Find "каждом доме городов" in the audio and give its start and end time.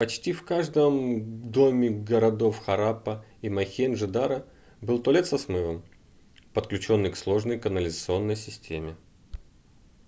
0.45-2.57